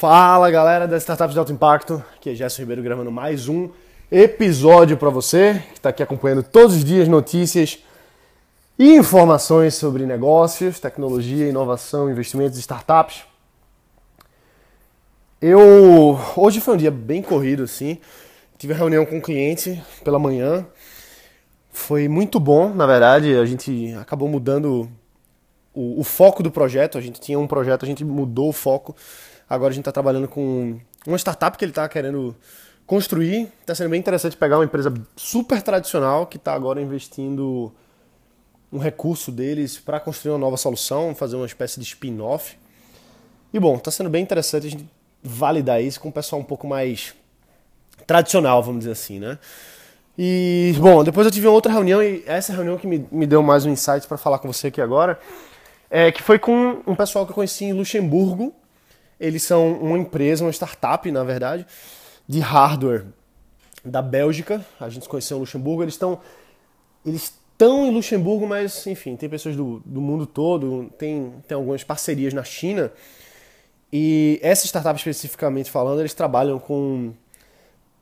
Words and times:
Fala 0.00 0.50
galera 0.50 0.88
das 0.88 1.02
startups 1.02 1.34
de 1.34 1.38
alto 1.38 1.52
impacto, 1.52 2.02
aqui 2.16 2.30
é 2.30 2.34
Gerson 2.34 2.62
Ribeiro 2.62 2.82
gravando 2.82 3.12
mais 3.12 3.48
um 3.48 3.68
episódio 4.10 4.96
para 4.96 5.10
você 5.10 5.62
que 5.72 5.78
está 5.78 5.90
aqui 5.90 6.02
acompanhando 6.02 6.42
todos 6.42 6.76
os 6.76 6.82
dias 6.82 7.06
notícias 7.06 7.80
e 8.78 8.94
informações 8.94 9.74
sobre 9.74 10.06
negócios, 10.06 10.80
tecnologia, 10.80 11.46
inovação, 11.46 12.10
investimentos 12.10 12.56
startups. 12.56 13.24
Eu 15.38 16.18
hoje 16.34 16.62
foi 16.62 16.76
um 16.76 16.78
dia 16.78 16.90
bem 16.90 17.20
corrido 17.20 17.64
assim, 17.64 17.98
tive 18.56 18.72
reunião 18.72 19.04
com 19.04 19.18
um 19.18 19.20
cliente 19.20 19.82
pela 20.02 20.18
manhã, 20.18 20.66
foi 21.70 22.08
muito 22.08 22.40
bom, 22.40 22.72
na 22.72 22.86
verdade, 22.86 23.36
a 23.36 23.44
gente 23.44 23.92
acabou 24.00 24.30
mudando 24.30 24.90
o, 25.74 26.00
o 26.00 26.04
foco 26.04 26.42
do 26.42 26.50
projeto, 26.50 26.96
a 26.96 27.02
gente 27.02 27.20
tinha 27.20 27.38
um 27.38 27.46
projeto, 27.46 27.84
a 27.84 27.86
gente 27.86 28.02
mudou 28.02 28.48
o 28.48 28.52
foco 28.54 28.96
Agora 29.50 29.72
a 29.72 29.74
gente 29.74 29.80
está 29.80 29.90
trabalhando 29.90 30.28
com 30.28 30.78
uma 31.04 31.18
startup 31.18 31.58
que 31.58 31.64
ele 31.64 31.72
está 31.72 31.88
querendo 31.88 32.36
construir. 32.86 33.48
Está 33.60 33.74
sendo 33.74 33.90
bem 33.90 33.98
interessante 33.98 34.36
pegar 34.36 34.58
uma 34.58 34.64
empresa 34.64 34.94
super 35.16 35.60
tradicional 35.60 36.24
que 36.24 36.36
está 36.36 36.54
agora 36.54 36.80
investindo 36.80 37.72
um 38.72 38.78
recurso 38.78 39.32
deles 39.32 39.76
para 39.76 39.98
construir 39.98 40.30
uma 40.30 40.38
nova 40.38 40.56
solução, 40.56 41.16
fazer 41.16 41.34
uma 41.34 41.46
espécie 41.46 41.80
de 41.80 41.86
spin-off. 41.86 42.56
E 43.52 43.58
bom, 43.58 43.74
está 43.74 43.90
sendo 43.90 44.08
bem 44.08 44.22
interessante 44.22 44.68
a 44.68 44.70
gente 44.70 44.88
validar 45.20 45.82
isso 45.82 45.98
com 46.00 46.10
um 46.10 46.12
pessoal 46.12 46.40
um 46.40 46.44
pouco 46.44 46.68
mais 46.68 47.12
tradicional, 48.06 48.62
vamos 48.62 48.80
dizer 48.80 48.92
assim, 48.92 49.18
né? 49.18 49.36
E, 50.16 50.74
bom, 50.78 51.02
depois 51.02 51.26
eu 51.26 51.32
tive 51.32 51.48
uma 51.48 51.54
outra 51.54 51.72
reunião 51.72 52.00
e 52.00 52.22
essa 52.24 52.52
reunião 52.52 52.78
que 52.78 52.86
me, 52.86 53.04
me 53.10 53.26
deu 53.26 53.42
mais 53.42 53.66
um 53.66 53.70
insight 53.70 54.06
para 54.06 54.16
falar 54.16 54.38
com 54.38 54.52
você 54.52 54.68
aqui 54.68 54.80
agora, 54.80 55.18
é 55.90 56.12
que 56.12 56.22
foi 56.22 56.38
com 56.38 56.82
um 56.86 56.94
pessoal 56.94 57.24
que 57.26 57.32
eu 57.32 57.34
conheci 57.34 57.64
em 57.64 57.72
Luxemburgo, 57.72 58.54
eles 59.20 59.42
são 59.42 59.74
uma 59.74 59.98
empresa, 59.98 60.44
uma 60.44 60.50
startup, 60.50 61.10
na 61.10 61.22
verdade, 61.22 61.66
de 62.26 62.40
hardware 62.40 63.04
da 63.84 64.00
Bélgica. 64.00 64.64
A 64.80 64.88
gente 64.88 65.08
conheceu 65.08 65.36
em 65.36 65.40
Luxemburgo. 65.40 65.82
Eles 65.82 65.94
estão 65.94 66.18
eles 67.04 67.34
estão 67.52 67.86
em 67.86 67.90
Luxemburgo, 67.90 68.46
mas 68.46 68.86
enfim, 68.86 69.16
tem 69.16 69.28
pessoas 69.28 69.54
do, 69.54 69.82
do 69.84 70.00
mundo 70.00 70.26
todo, 70.26 70.90
tem, 70.96 71.34
tem 71.46 71.54
algumas 71.54 71.84
parcerias 71.84 72.32
na 72.32 72.42
China. 72.42 72.90
E 73.92 74.38
essa 74.42 74.66
startup 74.66 74.96
especificamente 74.98 75.70
falando, 75.70 76.00
eles 76.00 76.14
trabalham 76.14 76.58
com, 76.58 77.12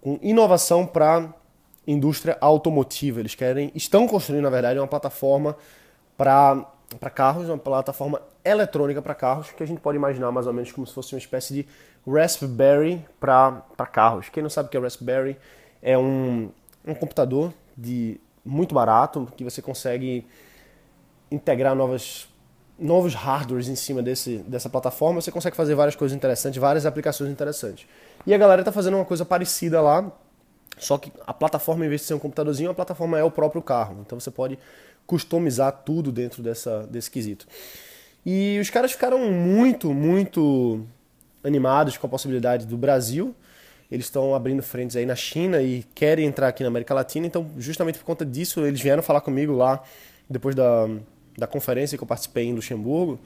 com 0.00 0.18
inovação 0.22 0.86
para 0.86 1.32
indústria 1.86 2.36
automotiva. 2.40 3.20
Eles 3.20 3.34
querem, 3.34 3.70
estão 3.74 4.08
construindo, 4.08 4.42
na 4.42 4.50
verdade, 4.50 4.78
uma 4.78 4.88
plataforma 4.88 5.56
para 6.16 6.66
para 7.00 7.10
carros, 7.10 7.48
uma 7.48 7.58
plataforma 7.58 8.20
eletrônica 8.44 9.00
para 9.00 9.14
carros, 9.14 9.50
que 9.50 9.62
a 9.62 9.66
gente 9.66 9.80
pode 9.80 9.96
imaginar 9.96 10.30
mais 10.30 10.46
ou 10.46 10.52
menos 10.52 10.70
como 10.72 10.86
se 10.86 10.92
fosse 10.92 11.14
uma 11.14 11.18
espécie 11.18 11.54
de 11.54 11.66
Raspberry 12.06 13.04
para 13.18 13.62
carros. 13.90 14.28
Quem 14.28 14.42
não 14.42 14.50
sabe 14.50 14.68
o 14.68 14.70
que 14.70 14.76
é 14.76 14.80
Raspberry, 14.80 15.36
é 15.82 15.96
um, 15.96 16.50
um 16.86 16.94
computador 16.94 17.52
de 17.76 18.20
muito 18.44 18.74
barato, 18.74 19.26
que 19.36 19.42
você 19.42 19.62
consegue 19.62 20.26
integrar 21.30 21.74
novas, 21.74 22.28
novos 22.78 23.14
hardwares 23.14 23.68
em 23.68 23.74
cima 23.74 24.02
desse, 24.02 24.38
dessa 24.38 24.68
plataforma, 24.68 25.20
você 25.20 25.32
consegue 25.32 25.56
fazer 25.56 25.74
várias 25.74 25.96
coisas 25.96 26.16
interessantes, 26.16 26.60
várias 26.60 26.86
aplicações 26.86 27.30
interessantes. 27.30 27.86
E 28.26 28.34
a 28.34 28.38
galera 28.38 28.60
está 28.60 28.70
fazendo 28.70 28.96
uma 28.96 29.04
coisa 29.04 29.24
parecida 29.24 29.80
lá, 29.80 30.12
só 30.78 30.98
que 30.98 31.12
a 31.26 31.32
plataforma, 31.32 31.86
em 31.86 31.88
vez 31.88 32.02
de 32.02 32.08
ser 32.08 32.14
um 32.14 32.18
computadorzinho, 32.18 32.70
a 32.70 32.74
plataforma 32.74 33.18
é 33.18 33.24
o 33.24 33.30
próprio 33.30 33.62
carro. 33.62 33.98
Então 34.00 34.18
você 34.18 34.30
pode 34.30 34.58
customizar 35.06 35.72
tudo 35.84 36.10
dentro 36.10 36.42
dessa, 36.42 36.86
desse 36.86 37.10
quesito. 37.10 37.46
E 38.24 38.58
os 38.60 38.70
caras 38.70 38.92
ficaram 38.92 39.30
muito, 39.30 39.92
muito 39.92 40.86
animados 41.42 41.96
com 41.98 42.06
a 42.06 42.10
possibilidade 42.10 42.66
do 42.66 42.76
Brasil. 42.76 43.34
Eles 43.90 44.06
estão 44.06 44.34
abrindo 44.34 44.62
frentes 44.62 44.96
aí 44.96 45.04
na 45.04 45.14
China 45.14 45.60
e 45.60 45.84
querem 45.94 46.26
entrar 46.26 46.48
aqui 46.48 46.62
na 46.62 46.68
América 46.68 46.94
Latina. 46.94 47.26
Então, 47.26 47.50
justamente 47.58 47.98
por 47.98 48.04
conta 48.04 48.24
disso, 48.24 48.64
eles 48.64 48.80
vieram 48.80 49.02
falar 49.02 49.20
comigo 49.20 49.52
lá 49.52 49.82
depois 50.28 50.54
da, 50.54 50.88
da 51.36 51.46
conferência 51.46 51.98
que 51.98 52.02
eu 52.02 52.08
participei 52.08 52.46
em 52.46 52.54
Luxemburgo, 52.54 53.20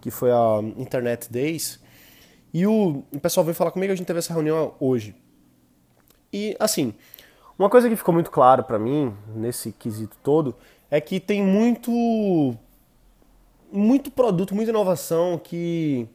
que 0.00 0.10
foi 0.10 0.30
a 0.30 0.60
Internet 0.76 1.32
Days. 1.32 1.80
E 2.52 2.66
o, 2.66 3.02
o 3.10 3.20
pessoal 3.20 3.44
veio 3.44 3.54
falar 3.54 3.70
comigo, 3.70 3.92
a 3.92 3.96
gente 3.96 4.06
teve 4.06 4.18
essa 4.18 4.32
reunião 4.32 4.74
hoje. 4.78 5.14
E, 6.30 6.54
assim, 6.60 6.94
uma 7.58 7.70
coisa 7.70 7.88
que 7.88 7.96
ficou 7.96 8.12
muito 8.12 8.30
claro 8.30 8.62
para 8.64 8.78
mim 8.78 9.14
nesse 9.34 9.72
quesito 9.72 10.16
todo 10.22 10.54
é 10.90 11.00
que 11.00 11.20
tem 11.20 11.42
muito 11.42 12.56
muito 13.70 14.10
produto, 14.10 14.54
muita 14.54 14.70
inovação 14.70 15.38
que 15.38 16.08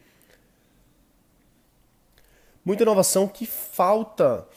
muita 2.65 2.83
inovação 2.83 3.27
que 3.27 3.45
falta 3.45 4.47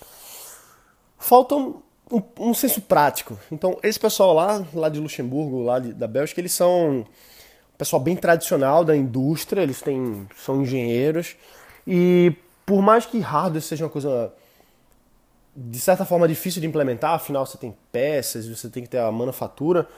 falta 1.19 1.55
um, 1.55 1.83
um, 2.11 2.23
um, 2.39 2.55
senso 2.55 2.81
prático. 2.81 3.39
Então, 3.51 3.79
esse 3.83 3.99
pessoal 3.99 4.33
lá, 4.33 4.65
lá 4.73 4.89
de 4.89 5.01
Luxemburgo, 5.01 5.63
lá 5.63 5.79
de, 5.79 5.93
da 5.93 6.07
Bélgica, 6.07 6.41
eles 6.41 6.53
são 6.53 7.01
um 7.01 7.05
pessoal 7.77 8.01
bem 8.01 8.17
tradicional 8.17 8.85
da 8.85 8.97
indústria, 8.97 9.63
eles 9.63 9.83
têm, 9.83 10.29
são 10.37 10.63
engenheiros, 10.63 11.37
e 11.87 12.33
por 12.65 12.81
mais 12.81 13.05
que 13.07 13.19
hardware 13.19 13.63
seja 13.63 13.85
uma 13.85 13.91
coisa 13.91 14.33
de 15.57 15.81
certa 15.81 16.05
forma 16.05 16.29
difícil 16.29 16.61
de 16.61 16.67
implementar, 16.67 17.15
afinal 17.15 17.47
você 17.47 17.57
tem 17.57 17.75
peças, 17.91 18.47
você 18.47 18.69
tem 18.69 18.83
que 18.83 18.89
ter 18.89 18.99
a 18.99 19.11
manufatura. 19.11 19.89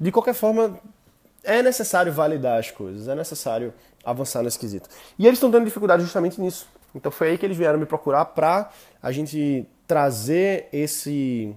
De 0.00 0.10
qualquer 0.10 0.34
forma, 0.34 0.78
é 1.44 1.62
necessário 1.62 2.12
validar 2.12 2.58
as 2.58 2.70
coisas, 2.70 3.06
é 3.06 3.14
necessário 3.14 3.74
avançar 4.04 4.42
nesse 4.42 4.58
quesito. 4.58 4.88
E 5.18 5.26
eles 5.26 5.36
estão 5.36 5.50
tendo 5.50 5.64
dificuldade 5.64 6.02
justamente 6.02 6.40
nisso. 6.40 6.66
Então 6.94 7.12
foi 7.12 7.30
aí 7.30 7.38
que 7.38 7.44
eles 7.44 7.58
vieram 7.58 7.78
me 7.78 7.84
procurar 7.84 8.24
para 8.24 8.70
a 9.02 9.12
gente 9.12 9.66
trazer 9.86 10.68
esse, 10.72 11.54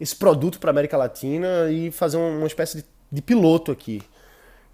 esse 0.00 0.16
produto 0.16 0.58
para 0.58 0.70
América 0.70 0.96
Latina 0.96 1.70
e 1.70 1.90
fazer 1.90 2.16
uma 2.16 2.46
espécie 2.46 2.78
de, 2.78 2.84
de 3.10 3.20
piloto 3.20 3.70
aqui. 3.70 4.02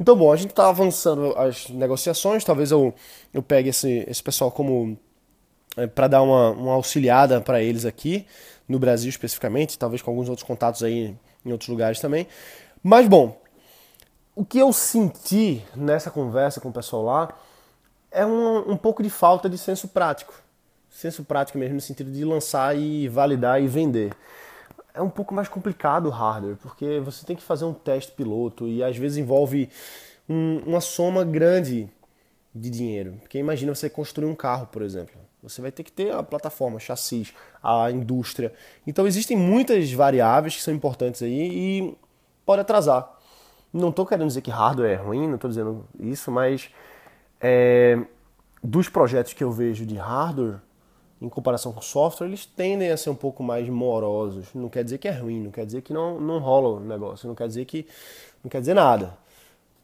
Então, 0.01 0.15
bom, 0.15 0.33
a 0.33 0.37
gente 0.37 0.51
está 0.51 0.69
avançando 0.69 1.37
as 1.37 1.69
negociações, 1.71 2.45
talvez 2.45 2.71
eu, 2.71 2.95
eu 3.35 3.43
pegue 3.43 3.71
esse, 3.71 4.05
esse 4.09 4.23
pessoal 4.23 4.53
como 4.53 4.97
para 5.87 6.09
dar 6.09 6.23
uma, 6.23 6.51
uma 6.51 6.75
auxiliada 6.75 7.41
para 7.41 7.63
eles 7.63 7.85
aqui, 7.85 8.27
no 8.69 8.79
Brasil 8.79 9.09
especificamente, 9.09 9.79
talvez 9.79 10.03
com 10.03 10.11
alguns 10.11 10.29
outros 10.29 10.47
contatos 10.47 10.83
aí 10.83 11.17
em 11.45 11.53
outros 11.53 11.69
lugares 11.69 12.01
também. 12.01 12.27
Mas 12.83 13.09
bom, 13.09 13.41
o 14.35 14.45
que 14.45 14.59
eu 14.59 14.73
senti 14.73 15.65
nessa 15.75 16.11
conversa 16.11 16.61
com 16.61 16.69
o 16.69 16.73
pessoal 16.73 17.03
lá 17.03 17.29
é 18.11 18.25
um, 18.25 18.73
um 18.73 18.77
pouco 18.77 19.03
de 19.03 19.11
falta 19.11 19.49
de 19.49 19.59
senso 19.59 19.89
prático. 19.89 20.35
Senso 20.91 21.25
prático 21.25 21.59
mesmo 21.59 21.77
no 21.77 21.81
sentido 21.81 22.11
de 22.11 22.25
lançar 22.25 22.77
e 22.77 23.09
validar 23.09 23.63
e 23.63 23.67
vender. 23.67 24.13
É 24.95 25.03
um 25.03 25.11
pouco 25.11 25.35
mais 25.35 25.49
complicado 25.49 26.07
o 26.07 26.11
hardware, 26.11 26.57
porque 26.57 27.01
você 27.01 27.25
tem 27.25 27.37
que 27.37 27.43
fazer 27.43 27.65
um 27.65 27.75
teste 27.75 28.13
piloto 28.13 28.67
e 28.67 28.83
às 28.83 28.97
vezes 28.97 29.19
envolve 29.19 29.69
um, 30.29 30.63
uma 30.67 30.81
soma 30.81 31.25
grande 31.25 31.89
de 32.55 32.71
dinheiro. 32.71 33.17
Porque 33.21 33.39
imagina 33.39 33.75
você 33.75 33.89
construir 33.89 34.27
um 34.27 34.35
carro, 34.35 34.67
por 34.67 34.83
exemplo. 34.83 35.28
Você 35.43 35.63
vai 35.63 35.71
ter 35.71 35.85
que 35.85 35.93
ter 35.93 36.13
a 36.13 36.23
plataforma, 36.23 36.81
chassis, 36.81 37.33
a 37.63 37.91
indústria. 37.91 38.53
Então 38.87 39.07
existem 39.07 39.37
muitas 39.37 39.93
variáveis 39.93 40.57
que 40.57 40.63
são 40.63 40.75
importantes 40.75 41.23
aí 41.23 41.31
e 41.33 41.97
pode 42.45 42.61
atrasar. 42.61 43.17
Não 43.73 43.91
estou 43.91 44.05
querendo 44.07 44.29
dizer 44.29 44.41
que 44.41 44.51
hardware 44.51 44.91
é 44.91 44.97
ruim, 44.97 45.29
não 45.29 45.37
estou 45.37 45.49
dizendo 45.49 45.87
isso, 46.01 46.31
mas 46.31 46.71
é, 47.41 47.99
dos 48.63 48.89
projetos 48.89 49.33
que 49.33 49.45
eu 49.45 49.53
vejo 49.53 49.87
de 49.87 49.97
hardware, 49.97 50.61
em 51.21 51.29
comparação 51.29 51.73
com 51.73 51.81
software, 51.81 52.27
eles 52.27 52.47
tendem 52.47 52.91
a 52.91 52.97
ser 52.97 53.11
um 53.11 53.15
pouco 53.15 53.43
mais 53.43 53.69
morosos. 53.69 54.47
Não 54.55 54.69
quer 54.69 54.85
dizer 54.85 54.99
que 54.99 55.09
é 55.09 55.13
ruim, 55.13 55.43
não 55.43 55.51
quer 55.51 55.67
dizer 55.67 55.83
que 55.83 55.93
não, 55.93 56.21
não 56.21 56.39
rola 56.39 56.77
o 56.77 56.81
negócio, 56.81 57.29
não 57.29 57.35
quer 57.35 57.49
dizer 57.49 57.65
que 57.65 57.87
não 58.43 58.49
quer 58.49 58.61
dizer 58.61 58.75
nada. 58.75 59.17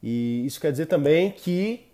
E 0.01 0.45
isso 0.45 0.59
quer 0.59 0.71
dizer 0.71 0.85
também 0.85 1.31
que 1.31 1.85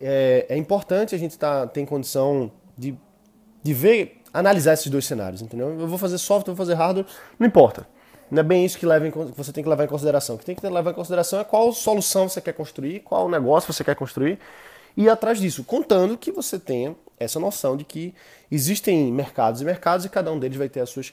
é, 0.00 0.46
é 0.48 0.56
importante 0.56 1.14
a 1.14 1.18
gente 1.18 1.38
tá, 1.38 1.66
ter 1.66 1.86
condição 1.86 2.50
de, 2.76 2.96
de 3.62 3.74
ver, 3.74 4.22
analisar 4.32 4.74
esses 4.74 4.88
dois 4.88 5.06
cenários, 5.06 5.42
entendeu? 5.42 5.68
Eu 5.78 5.88
vou 5.88 5.98
fazer 5.98 6.18
software, 6.18 6.54
vou 6.54 6.64
fazer 6.64 6.74
hardware, 6.74 7.06
não 7.38 7.46
importa. 7.46 7.86
Não 8.30 8.40
é 8.40 8.42
bem 8.42 8.64
isso 8.64 8.76
que, 8.76 8.84
leva 8.84 9.06
em, 9.06 9.10
que 9.10 9.36
você 9.36 9.52
tem 9.52 9.62
que 9.62 9.70
levar 9.70 9.84
em 9.84 9.88
consideração. 9.88 10.34
O 10.34 10.38
que 10.38 10.44
tem 10.44 10.54
que 10.54 10.66
levar 10.66 10.90
em 10.90 10.94
consideração 10.94 11.38
é 11.38 11.44
qual 11.44 11.72
solução 11.72 12.28
você 12.28 12.40
quer 12.40 12.52
construir, 12.52 13.00
qual 13.00 13.28
negócio 13.28 13.72
você 13.72 13.84
quer 13.84 13.94
construir 13.94 14.38
e 14.96 15.04
ir 15.04 15.08
atrás 15.08 15.38
disso, 15.38 15.62
contando 15.62 16.16
que 16.16 16.32
você 16.32 16.58
tenha 16.58 16.96
essa 17.18 17.38
noção 17.38 17.76
de 17.76 17.84
que 17.84 18.14
existem 18.50 19.12
mercados 19.12 19.60
e 19.60 19.64
mercados 19.64 20.04
e 20.04 20.08
cada 20.08 20.32
um 20.32 20.38
deles 20.38 20.56
vai 20.56 20.68
ter 20.68 20.80
as 20.80 20.90
suas 20.90 21.12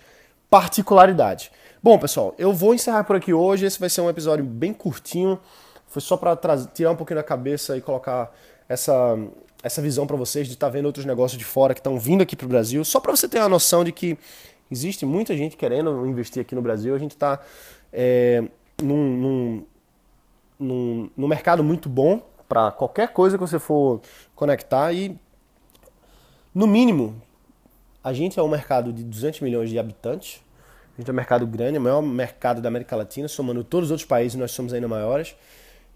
particularidades. 0.50 1.52
Bom, 1.82 1.98
pessoal, 2.00 2.34
eu 2.38 2.54
vou 2.54 2.74
encerrar 2.74 3.04
por 3.04 3.16
aqui 3.16 3.34
hoje. 3.34 3.66
Esse 3.66 3.80
vai 3.80 3.90
ser 3.90 4.02
um 4.02 4.10
episódio 4.10 4.44
bem 4.46 4.74
curtinho. 4.74 5.40
Foi 5.88 6.02
só 6.02 6.18
para 6.18 6.38
tirar 6.74 6.92
um 6.92 6.96
pouquinho 6.96 7.20
da 7.20 7.24
cabeça 7.24 7.76
e 7.78 7.82
colocar 7.82 8.32
essa, 8.68 9.18
essa 9.64 9.82
visão 9.82 10.06
para 10.06 10.18
vocês 10.18 10.46
de 10.46 10.54
estar 10.54 10.68
tá 10.68 10.72
vendo 10.72 10.86
outros 10.86 11.06
negócios 11.06 11.40
de 11.40 11.46
fora 11.46 11.74
que 11.74 11.80
estão 11.80 11.98
vindo 11.98 12.22
aqui 12.22 12.36
para 12.36 12.46
o 12.46 12.50
Brasil, 12.50 12.84
só 12.84 13.00
para 13.00 13.16
você 13.16 13.30
ter 13.30 13.40
a 13.40 13.48
noção 13.48 13.84
de 13.84 13.94
que 13.94 14.18
existe 14.70 15.06
muita 15.06 15.36
gente 15.38 15.56
querendo 15.56 16.06
investir 16.06 16.42
aqui 16.42 16.54
no 16.54 16.62
Brasil. 16.62 16.94
A 16.94 17.00
gente 17.00 17.12
está 17.12 17.40
é, 17.92 18.44
num, 18.82 19.18
num, 19.18 19.66
num, 20.60 21.10
num 21.16 21.28
mercado 21.28 21.64
muito 21.64 21.88
bom 21.88 22.22
para 22.48 22.72
qualquer 22.72 23.14
coisa 23.14 23.38
que 23.38 23.42
você 23.42 23.58
for 23.58 24.02
conectar 24.36 24.92
e 24.92 25.18
No 26.54 26.68
mínimo, 26.68 27.16
a 28.04 28.12
gente 28.12 28.38
é 28.38 28.44
um 28.44 28.50
mercado 28.50 28.92
de 28.92 29.02
200 29.04 29.40
milhões 29.40 29.70
de 29.70 29.80
habitantes. 29.80 30.42
A 30.96 31.02
gente 31.02 31.10
é 31.10 31.14
um 31.14 31.16
mercado 31.16 31.48
grande, 31.48 31.78
é 31.78 31.80
o 31.80 31.82
maior 31.82 32.02
mercado 32.02 32.62
da 32.62 32.68
América 32.68 32.96
Latina, 32.96 33.28
somando 33.30 33.64
todos 33.64 33.88
os 33.88 33.92
outros 33.92 34.08
países, 34.08 34.38
nós 34.38 34.52
somos 34.52 34.74
ainda 34.74 34.88
maiores. 34.88 35.36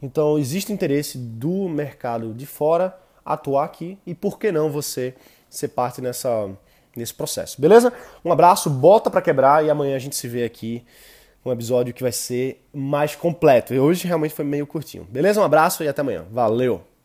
Então, 0.01 0.39
existe 0.39 0.71
interesse 0.71 1.17
do 1.17 1.67
mercado 1.67 2.33
de 2.33 2.45
fora 2.45 2.97
atuar 3.33 3.65
aqui 3.65 3.97
e 4.05 4.13
por 4.15 4.39
que 4.39 4.51
não 4.51 4.69
você 4.69 5.15
ser 5.49 5.69
parte 5.69 6.01
nessa, 6.01 6.49
nesse 6.95 7.13
processo, 7.13 7.59
beleza? 7.59 7.91
Um 8.23 8.31
abraço, 8.31 8.69
bota 8.69 9.09
para 9.09 9.21
quebrar 9.21 9.63
e 9.63 9.69
amanhã 9.69 9.95
a 9.95 9.99
gente 9.99 10.15
se 10.15 10.27
vê 10.27 10.43
aqui 10.43 10.85
um 11.45 11.51
episódio 11.51 11.93
que 11.93 12.03
vai 12.03 12.11
ser 12.11 12.65
mais 12.73 13.15
completo. 13.15 13.73
E 13.73 13.79
hoje 13.79 14.05
realmente 14.05 14.33
foi 14.33 14.43
meio 14.43 14.67
curtinho. 14.67 15.05
Beleza? 15.05 15.39
Um 15.39 15.43
abraço 15.43 15.83
e 15.83 15.87
até 15.87 16.01
amanhã. 16.01 16.25
Valeu! 16.29 16.96